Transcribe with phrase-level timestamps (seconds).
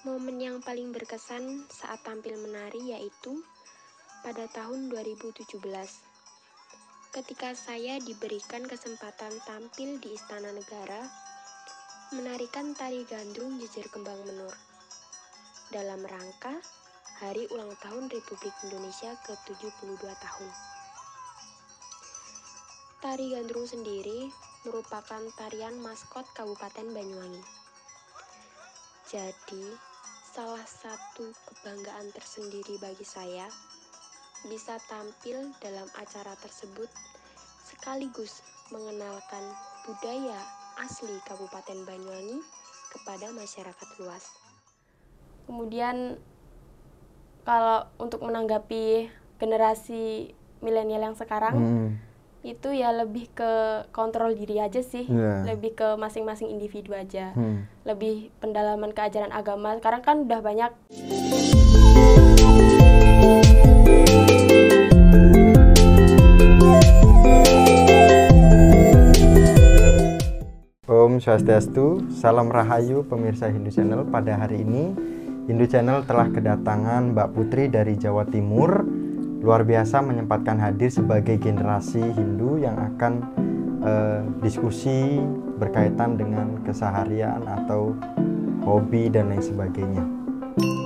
[0.00, 3.36] Momen yang paling berkesan saat tampil menari yaitu
[4.24, 5.44] pada tahun 2017.
[7.12, 11.04] Ketika saya diberikan kesempatan tampil di Istana Negara,
[12.16, 14.56] menarikan tari gandrung jejer kembang menur
[15.68, 16.56] dalam rangka
[17.20, 20.50] Hari Ulang Tahun Republik Indonesia ke-72 tahun.
[23.04, 24.32] Tari gandrung sendiri
[24.64, 27.44] merupakan tarian maskot Kabupaten Banyuwangi.
[29.10, 29.89] Jadi,
[30.30, 33.50] salah satu kebanggaan tersendiri bagi saya
[34.46, 36.86] bisa tampil dalam acara tersebut
[37.66, 38.38] sekaligus
[38.70, 39.42] mengenalkan
[39.90, 40.38] budaya
[40.78, 42.38] asli Kabupaten Banyuwangi
[42.94, 44.30] kepada masyarakat luas.
[45.50, 46.22] Kemudian
[47.42, 49.10] kalau untuk menanggapi
[49.42, 50.30] generasi
[50.62, 52.09] milenial yang sekarang Hmm.
[52.40, 55.44] Itu ya lebih ke kontrol diri aja sih, Iya.
[55.44, 57.68] lebih ke masing-masing individu aja, Hmm.
[57.84, 59.76] lebih pendalaman keajaran agama.
[59.76, 60.72] Sekarang kan udah banyak
[70.90, 74.02] Om Swastiastu, salam rahayu pemirsa Hindu Channel.
[74.10, 74.90] Pada hari ini,
[75.46, 78.82] Hindu Channel telah kedatangan Mbak Putri dari Jawa Timur.
[79.40, 83.12] Luar biasa menyempatkan hadir sebagai generasi Hindu yang akan
[83.80, 85.16] eh, diskusi
[85.56, 87.96] berkaitan dengan keseharian atau
[88.68, 90.04] hobi dan lain sebagainya.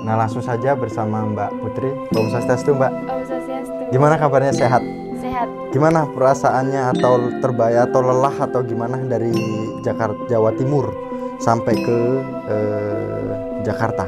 [0.07, 1.91] Nah, langsung saja bersama Mbak Putri.
[2.15, 2.93] Om Swastiastu, Mbak.
[2.95, 3.81] Om Swastiastu.
[3.91, 4.83] Gimana kabarnya sehat?
[5.19, 5.49] Sehat.
[5.75, 9.35] Gimana perasaannya atau terbayar atau lelah atau gimana dari
[9.83, 10.95] Jakarta Jawa Timur
[11.43, 11.99] sampai ke
[12.47, 13.33] eh,
[13.67, 14.07] Jakarta?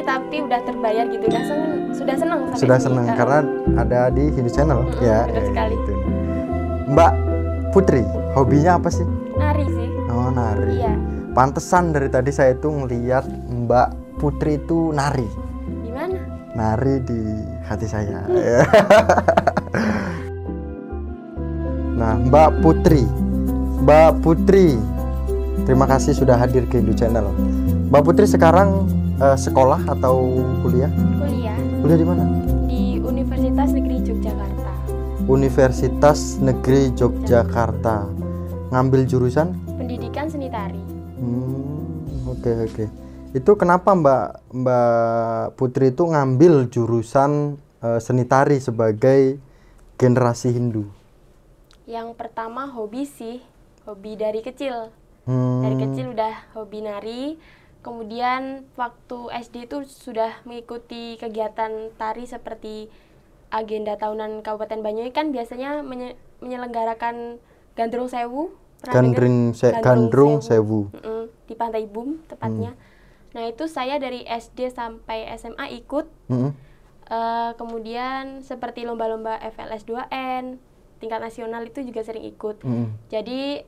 [0.00, 3.38] Tapi udah terbayar gitu, udah seneng, sudah senang sampai Sudah Eh, karena
[3.76, 5.18] ada di Hindu Channel Mm-mm, ya.
[5.24, 5.74] benar eh, sekali.
[5.76, 5.92] gitu.
[6.90, 7.12] Mbak
[7.70, 8.02] Putri,
[8.34, 9.06] hobinya apa sih?
[9.36, 9.88] nari sih.
[10.08, 10.74] Oh, nari.
[10.76, 10.94] Iya.
[11.30, 15.26] Pantesan dari tadi saya itu ngeliat Mbak Putri itu nari.
[15.80, 16.18] Gimana?
[16.52, 17.20] Nari di
[17.62, 18.26] hati saya.
[21.94, 23.06] nah, Mbak Putri.
[23.80, 24.74] Mbak Putri.
[25.62, 27.30] Terima kasih sudah hadir ke Hindu Channel.
[27.88, 28.88] Mbak Putri sekarang
[29.20, 30.16] eh, sekolah atau
[30.64, 30.90] kuliah?
[31.20, 32.24] Kuliah Kuliah di mana?
[32.66, 34.72] di Universitas Negeri Yogyakarta.
[35.26, 37.96] Universitas Negeri Yogyakarta.
[38.70, 39.52] Ngambil jurusan?
[39.76, 40.78] Pendidikan seni tari.
[41.18, 42.84] Hmm, oke oke.
[43.30, 49.38] Itu kenapa Mbak Mbak Putri itu ngambil jurusan eh, seni tari sebagai
[49.98, 50.86] generasi Hindu?
[51.90, 53.42] Yang pertama hobi sih,
[53.82, 54.94] hobi dari kecil.
[55.26, 57.22] Hmm, Dari kecil udah hobi nari.
[57.80, 62.92] Kemudian waktu SD itu sudah mengikuti kegiatan tari seperti
[63.48, 67.40] agenda tahunan Kabupaten Banyuwangi kan biasanya menye- menyelenggarakan
[67.72, 68.52] gandrung sewu.
[68.82, 70.88] Gandring se- Gandrung Sewu.
[70.90, 70.96] Hmm.
[70.98, 72.72] Mm-mm, di Pantai Bum tepatnya.
[73.30, 76.08] Nah itu saya dari SD sampai SMA ikut.
[76.28, 76.52] Mm-mm.
[77.06, 80.56] Eh, kemudian seperti lomba-lomba FLS 2N
[80.96, 82.60] tingkat nasional itu juga sering ikut.
[82.60, 82.92] Mm-mm.
[83.08, 83.60] Jadi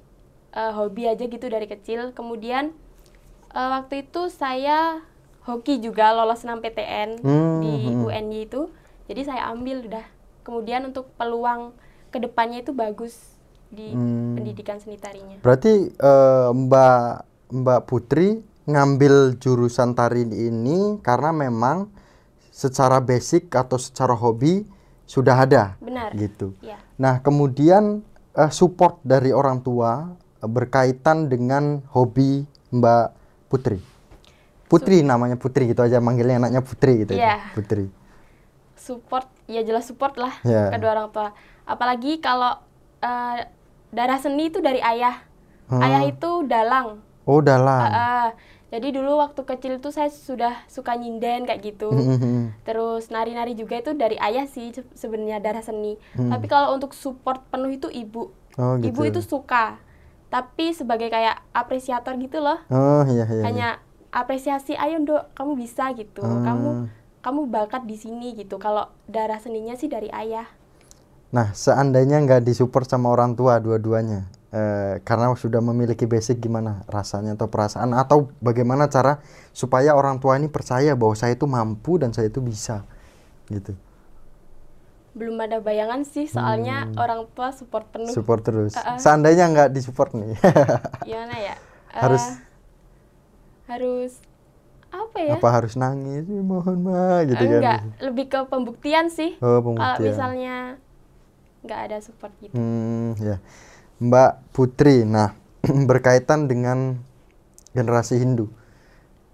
[0.50, 2.12] eh, hobi aja gitu dari kecil.
[2.12, 2.73] Kemudian
[3.53, 5.01] eh, waktu itu saya
[5.43, 8.07] hoki juga lolos 6 PTN Hmm, di hmm.
[8.07, 8.71] UNY itu.
[9.07, 10.07] Jadi saya ambil udah.
[10.43, 11.75] Kemudian untuk peluang
[12.09, 13.15] ke depannya itu bagus
[13.69, 14.37] di Hmm.
[14.37, 15.41] pendidikan seni tarinya.
[15.41, 17.05] Berarti eh, Mbak
[17.53, 21.91] Mbak Putri ngambil jurusan tari ini karena memang
[22.49, 24.62] secara basic atau secara hobi
[25.03, 26.15] sudah ada Benar.
[26.15, 26.55] gitu.
[26.62, 26.79] Ya.
[26.97, 28.01] Nah, kemudian
[28.33, 33.22] eh, support dari orang tua berkaitan dengan hobi Mbak
[33.53, 33.77] Putri.
[34.65, 37.21] Putri namanya Putri gitu aja manggilnya anaknya Putri gitu ya.
[37.21, 37.37] Iya.
[37.53, 37.93] Putri.
[38.75, 40.67] support ya jelas support lah Ya.
[40.69, 41.31] kedua orang tua
[41.62, 42.59] apalagi kalau
[42.99, 43.47] eh,
[43.89, 45.23] darah seni itu dari ayah
[45.65, 45.79] Hmm.
[45.81, 47.79] ayah itu dalang Oh, dalam.
[47.79, 48.29] Ah, ah.
[48.69, 51.95] jadi dulu waktu kecil itu saya sudah suka nyinden kayak gitu
[52.61, 57.45] terus nari-nari juga itu dari ayah sih se- sebenarnya darah seni tapi kalau untuk support
[57.47, 59.09] penuh itu ibu Oh, ibu gitu.
[59.09, 59.79] itu suka
[60.32, 63.37] tapi sebagai kayak apresiator gitu loh Oh, iya iya.
[63.37, 63.44] iya.
[63.44, 63.69] hanya
[64.09, 66.40] apresiasi ayo dok kamu bisa gitu Hmm.
[66.40, 66.70] kamu
[67.20, 70.49] kamu bakat di sini gitu kalau darah seninya sih dari ayah
[71.32, 77.32] Nah, seandainya nggak disupport sama orang tua dua-duanya, eh, karena sudah memiliki basic gimana rasanya
[77.40, 79.17] atau perasaan atau bagaimana cara
[79.56, 82.85] supaya orang tua ini percaya bahwa saya itu mampu dan saya itu bisa,
[83.49, 83.73] gitu.
[85.12, 88.17] Belum ada bayangan sih soalnya orang tua support penuh Hmm.
[88.17, 88.73] Support terus.
[88.73, 88.97] Uh-uh.
[88.97, 90.32] Seandainya nggak disupport nih,
[91.06, 91.55] gimana ya
[91.93, 92.25] Eh, harus
[93.67, 94.12] harus
[94.88, 96.25] apa ya apa harus nangis?
[96.25, 97.85] "Ih, Mohon mah, gitu enggak kan?
[98.03, 100.05] lebih ke pembuktian sih Oh, kalau pembuktian.
[100.06, 100.56] misalnya
[101.62, 103.37] nggak ada support gitu Hmm, ya.
[103.99, 105.32] Mbak Putri, nah
[105.88, 106.99] berkaitan dengan
[107.70, 108.49] generasi Hindu.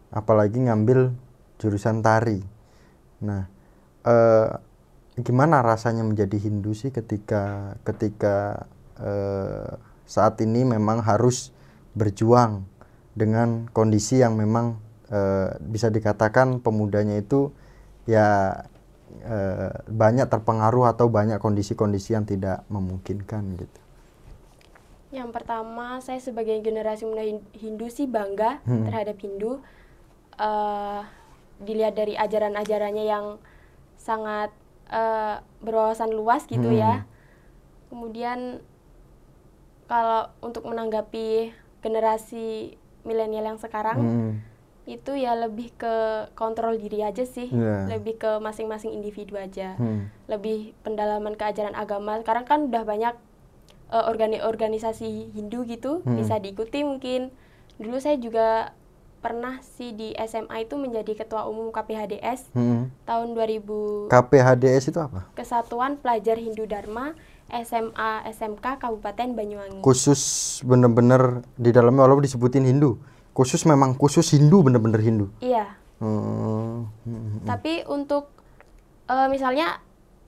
[0.09, 1.13] apalagi ngambil
[1.57, 2.41] jurusan tari.
[3.21, 3.45] Nah,
[4.03, 4.49] eh,
[5.19, 8.67] gimana rasanya menjadi Hindu sih ketika ketika
[9.03, 9.75] eh,
[10.07, 11.51] saat ini memang harus
[11.99, 12.65] berjuang
[13.19, 14.79] dengan kondisi yang memang
[15.11, 17.51] eh, bisa dikatakan pemudanya itu
[18.07, 18.63] ya
[19.27, 23.81] eh, banyak terpengaruh atau banyak kondisi-kondisi yang tidak memungkinkan gitu.
[25.09, 28.85] Yang pertama, saya sebagai generasi muda Hin- Hindu sih bangga Hmm.
[28.85, 29.65] terhadap Hindu.
[30.37, 31.01] Eh,
[31.59, 33.27] dilihat dari ajaran-ajarannya yang
[33.99, 34.55] sangat
[34.89, 36.77] eh, berwawasan luas gitu Hmm.
[36.77, 36.95] ya.
[37.89, 38.61] Kemudian
[39.89, 44.33] kalau untuk menanggapi generasi milenial yang sekarang Hmm.
[44.85, 45.95] itu ya lebih ke
[46.33, 47.89] kontrol diri aja sih, Iya.
[47.89, 50.09] lebih ke masing-masing individu aja Hmm.
[50.27, 52.21] lebih pendalaman ke ajaran agama.
[52.21, 53.15] Sekarang kan udah banyak
[53.89, 56.21] eh, organi- organisasi Hindu gitu, Hmm.
[56.21, 57.33] bisa diikuti mungkin.
[57.81, 58.77] Dulu saya juga
[59.19, 62.89] pernah sih di SMA itu menjadi ketua umum KPHDS Hmm.
[63.03, 65.27] tahun 2000 KPHDS itu apa?
[65.35, 67.13] Kesatuan Pelajar Hindu Dharma
[67.49, 69.81] SMA SMK Kabupaten Banyuwangi.
[69.81, 70.21] Khusus
[70.63, 73.01] bener-bener di dalamnya walaupun disebutin Hindu,
[73.33, 75.27] khusus memang khusus Hindu bener-bener Hindu.
[75.39, 76.87] Iya, Hmm.
[77.03, 77.43] Hmm.
[77.45, 78.31] tapi untuk
[79.05, 79.81] eh, misalnya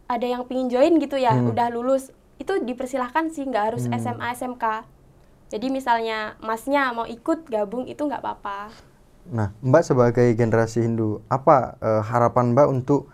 [0.06, 1.52] ada yang pingin join gitu ya, Hmm.
[1.52, 4.64] udah lulus, itu dipersilahkan sih, nggak harus SMA SMK.
[5.50, 8.70] Jadi misalnya masnya mau ikut gabung itu nggak apa-apa.
[9.34, 13.10] Nah, Mbak sebagai generasi Hindu, apa eh, harapan Mbak untuk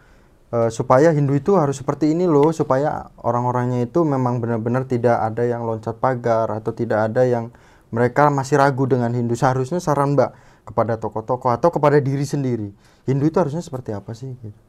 [0.52, 5.48] eh, supaya Hindu itu harus seperti ini loh, supaya orang-orangnya itu memang benar-benar tidak ada
[5.48, 7.48] yang loncat pagar atau tidak ada yang
[7.88, 9.32] mereka masih ragu dengan Hindu.
[9.32, 10.30] Seharusnya saran Mbak
[10.68, 12.68] kepada tokoh-tokoh atau kepada diri sendiri,
[13.08, 14.36] Hindu itu harusnya seperti apa sih?
[14.36, 14.60] Gitu.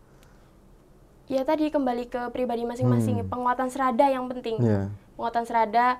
[1.28, 4.64] Ya tadi kembali ke pribadi masing-masing, penguatan serada yang penting.
[4.64, 4.88] Ya.
[5.20, 6.00] Penguatan serada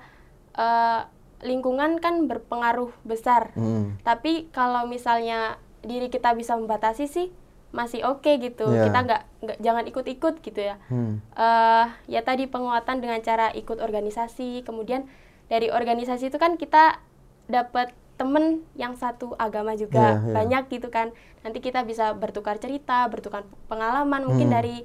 [0.56, 1.00] eh,
[1.40, 3.54] lingkungan kan berpengaruh besar.
[3.54, 3.94] Hmm.
[4.02, 7.28] Tapi kalau misalnya diri kita bisa membatasi sih
[7.68, 8.64] masih oke gitu.
[8.64, 8.88] Iya.
[8.88, 10.76] Kita nggak nggak jangan ikut-ikut gitu ya.
[10.88, 11.20] Hmm.
[11.34, 15.06] eh ya tadi penguatan dengan cara ikut organisasi kemudian
[15.46, 16.98] dari organisasi itu kan kita
[17.46, 20.34] dapat temen yang satu agama juga Iya, iya.
[20.34, 24.56] banyak gitu kan nanti kita bisa bertukar cerita bertukar pengalaman mungkin Hmm.
[24.58, 24.76] dari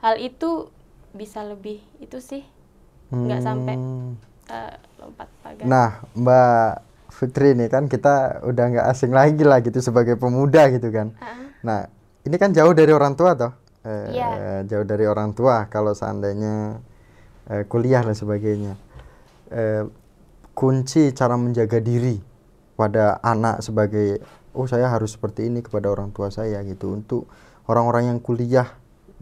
[0.00, 0.70] hal itu
[1.10, 2.46] bisa lebih itu sih
[3.08, 3.74] nggak sampai
[4.46, 6.70] Eh, lompat pagar Nah, Mbak
[7.10, 11.16] Fitri ini kan kita udah nggak asing lagi lah gitu sebagai pemuda gitu kan.
[11.18, 11.80] Ah, Nah,
[12.22, 13.52] ini kan jauh dari orang tua toh.
[13.82, 14.62] Eh, Iya.
[14.68, 16.78] Jauh dari orang tua kalau seandainya
[17.50, 18.74] eh, kuliah dan sebagainya.
[19.50, 19.86] Eh,
[20.54, 22.18] kunci cara menjaga diri
[22.74, 24.18] pada anak sebagai
[24.56, 26.92] oh saya harus seperti ini kepada orang tua saya gitu.
[26.94, 27.26] Untuk
[27.66, 28.66] orang-orang yang kuliah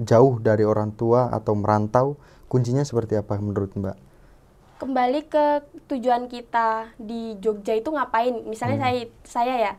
[0.01, 2.19] jauh dari orang tua atau merantau,
[2.51, 3.97] kuncinya seperti apa menurut Mbak?
[4.77, 5.45] Kembali ke
[5.87, 8.45] tujuan kita di Jogja itu ngapain?
[8.45, 8.85] Misalnya Hmm.
[8.85, 9.73] saya saya ya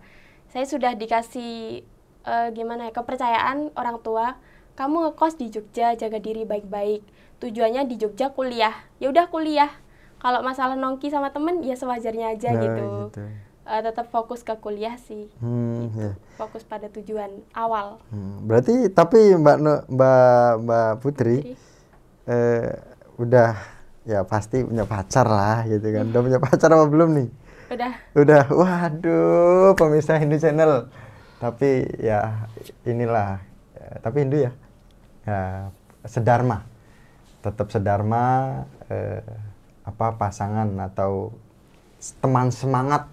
[0.50, 1.84] saya sudah dikasih
[2.26, 4.40] eh, gimana ya kepercayaan orang tua
[4.74, 7.04] kamu ngekos di Jogja jaga diri baik-baik.
[7.38, 8.74] Tujuannya di Jogja kuliah.
[8.98, 9.72] Ya udah kuliah.
[10.20, 13.24] Kalau masalah nongki sama temen ya sewajarnya aja Nah, gitu, gitu.
[13.66, 15.26] Eh, tetap fokus ke kuliah sih.
[15.40, 16.12] Hmm, ya.
[16.36, 17.98] fokus pada tujuan awal.
[18.10, 19.58] Hmm, berarti tapi Mbak
[19.88, 21.54] Mbak Mbak Putri Jadi,
[22.26, 22.74] eh,
[23.16, 23.56] udah
[24.06, 26.06] ya pasti punya pacar lah gitu kan.
[26.14, 27.30] Udah punya pacar apa belum nih?
[27.66, 28.44] udah Udah.
[28.54, 30.88] Waduh, pemirsa Hindu Channel.
[31.42, 32.48] Tapi ya
[32.86, 33.42] inilah
[33.76, 34.52] ya, tapi Hindu ya.
[35.26, 35.42] Ya
[36.06, 36.64] sedharma.
[37.42, 38.24] Tetap sedharma
[38.88, 39.26] eh,
[39.86, 41.34] apa pasangan atau
[42.22, 43.10] teman semangat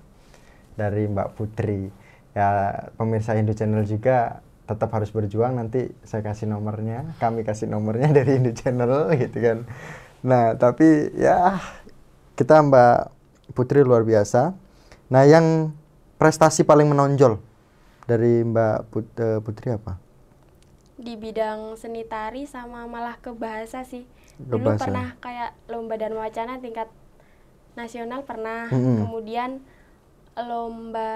[0.76, 1.88] dari Mbak Putri.
[2.32, 8.08] Ya pemirsa Hindu Channel juga tetap harus berjuang nanti saya kasih nomornya, kami kasih nomornya
[8.18, 9.58] dari Hindu Channel gitu kan.
[10.22, 11.58] Nah, tapi ya
[12.38, 12.98] kita Mbak
[13.52, 14.54] Putri luar biasa.
[15.12, 15.74] Nah, yang
[16.16, 17.42] prestasi paling menonjol
[18.06, 19.98] dari Mbak Put- eh, Putri apa?
[21.02, 24.06] di bidang seni tari sama malah ke bahasa sih.
[24.38, 24.86] Ke Dulu bahasa.
[24.86, 26.86] pernah kayak lomba dan wacana tingkat
[27.74, 28.70] nasional pernah.
[28.70, 29.02] Mm-mm.
[29.02, 29.58] Kemudian
[30.38, 31.10] lomba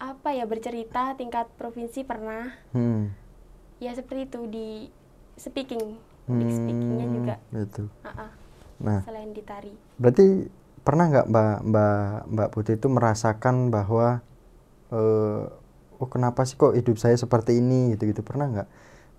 [0.00, 2.56] apa ya bercerita tingkat provinsi pernah.
[2.72, 3.12] Hmm.
[3.78, 4.68] Ya seperti itu di
[5.36, 6.00] speaking,
[6.32, 7.34] public speakingnya Hmm, juga.
[7.52, 7.82] Gitu.
[8.02, 8.30] Ah, ah,
[8.78, 9.70] Nah, selain di tari.
[9.94, 10.50] berarti
[10.82, 11.94] pernah nggak Mbak Mbak
[12.28, 14.18] Mbak Putri itu merasakan bahwa
[14.90, 15.42] eh
[15.96, 18.68] oh kenapa sih kok hidup saya seperti ini gitu-gitu pernah nggak?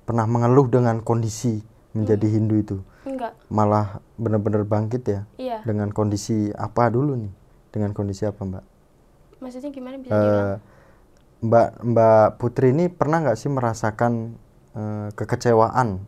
[0.04, 2.36] Pernah mengeluh dengan kondisi menjadi Hmm.
[2.36, 2.78] Hindu itu?
[3.04, 5.60] Enggak, Malah benar-benar bangkit ya iya.
[5.64, 7.32] dengan kondisi apa dulu nih?
[7.72, 8.64] Dengan kondisi apa Mbak?
[9.40, 10.60] Maksudnya gimana bisa diulang?
[11.40, 14.36] Mbak Mbak Putri ini pernah nggak sih merasakan
[14.74, 16.04] eh, kekecewaan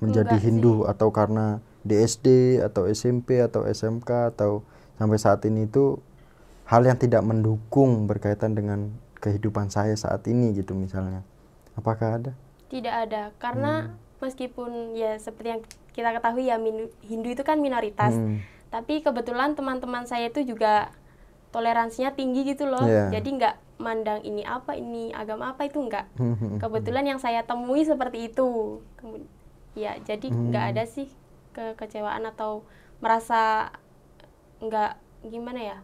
[0.00, 4.64] menjadi Enggak Hindu atau karena di SD atau SMP atau SMK atau
[5.00, 5.96] sampai saat ini itu
[6.68, 11.24] hal yang tidak mendukung berkaitan dengan kehidupan saya saat ini gitu misalnya
[11.76, 12.32] apakah ada
[12.70, 16.54] Tidak ada, karena meskipun ya seperti yang kita ketahui ya
[17.02, 18.38] Hindu itu kan minoritas, Hmm.
[18.70, 20.94] tapi kebetulan teman-teman saya itu juga
[21.50, 22.86] toleransinya tinggi gitu loh.
[22.86, 23.10] Iya.
[23.18, 26.06] Jadi nggak mandang ini apa, ini agama apa itu nggak.
[26.14, 26.62] Hmm.
[26.62, 28.78] Kebetulan yang saya temui seperti itu.
[29.02, 29.26] Kemu-
[29.74, 30.72] Ya, jadi nggak Hmm.
[30.74, 31.08] ada sih
[31.52, 32.66] kekecewaan atau
[32.98, 33.70] merasa
[34.60, 34.92] nggak
[35.26, 35.78] gimana ya?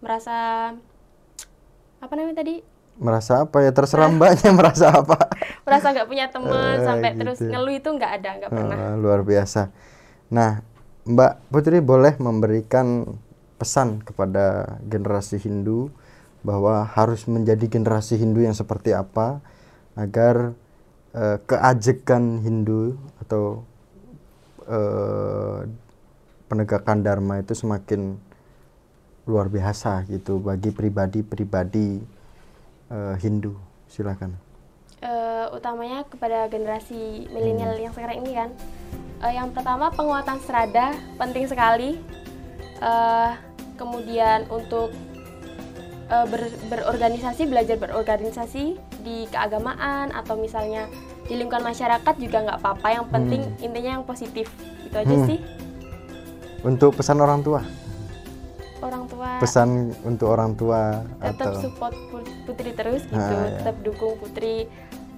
[0.00, 0.36] Merasa
[2.00, 2.56] apa namanya tadi?
[2.96, 5.28] merasa apa ya terserah mbaknya merasa apa
[5.68, 7.18] Merasa nggak punya teman Eh, sampai gitu.
[7.20, 8.76] terus ngeluh itu nggak ada, nggak pernah.
[8.80, 9.68] Ah, luar biasa
[10.32, 10.64] nah
[11.04, 13.04] mbak Putri boleh memberikan
[13.60, 15.92] pesan kepada generasi Hindu
[16.40, 19.44] bahwa harus menjadi generasi Hindu yang seperti apa
[19.92, 20.56] agar
[21.16, 23.64] eh, keajekan Hindu atau
[24.68, 25.64] eh,
[26.46, 28.20] penegakan Dharma itu semakin
[29.26, 32.04] luar biasa gitu bagi pribadi-pribadi
[32.92, 33.56] eh, Hindu
[33.90, 34.46] silakan
[35.06, 38.50] Eh, utamanya kepada generasi milenial yang sekarang ini kan.
[39.28, 42.00] Eh, yang pertama penguatan serada penting sekali.
[42.80, 43.30] Eh,
[43.76, 44.88] kemudian untuk
[46.06, 48.64] eh, ber- berorganisasi belajar berorganisasi
[49.00, 50.86] di keagamaan atau misalnya
[51.24, 52.86] di lingkungan masyarakat juga nggak apa-apa.
[52.92, 54.46] Yang penting intinya yang positif.
[54.82, 55.26] Itu aja Hmm.
[55.26, 55.40] sih.
[56.58, 57.62] untuk pesan orang tua
[58.76, 59.68] Orang tua pesan
[60.02, 63.56] untuk orang tua tetap atau support Pu- Putri terus gitu, Ah, ya.
[63.56, 64.66] tetap dukung Putri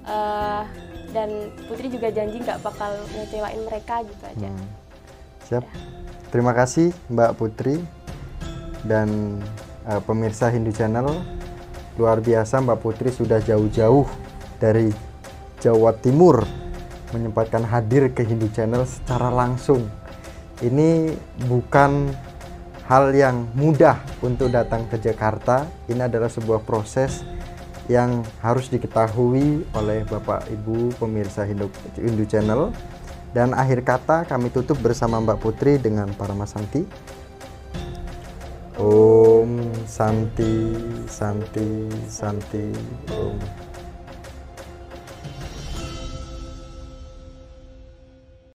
[0.05, 0.63] eh,
[1.09, 1.29] dan
[1.65, 4.51] Putri juga janji nggak bakal ngecewain mereka gitu aja.
[4.51, 4.67] Hmm.
[5.43, 5.65] Siap.
[6.29, 7.81] Terima kasih Mbak Putri
[8.83, 9.41] dan
[9.89, 11.09] eh, pemirsa Hindu Channel.
[11.99, 14.07] Luar biasa Mbak Putri sudah jauh-jauh
[14.63, 14.93] dari
[15.59, 16.47] Jawa Timur
[17.11, 19.89] menyempatkan hadir ke Hindu Channel secara langsung.
[20.63, 21.15] Ini
[21.49, 22.13] bukan
[22.87, 25.67] hal yang mudah untuk datang ke Jakarta.
[25.91, 27.23] Ini adalah sebuah proses
[27.89, 32.71] yang harus diketahui oleh Bapak Ibu pemirsa Hindu, Hindu Channel.
[33.33, 36.85] Dan akhir kata kami tutup bersama Mbak Putri dengan Paramasanti.
[39.87, 40.53] Santi
[41.07, 42.65] Santi Santi
[43.11, 43.68] Om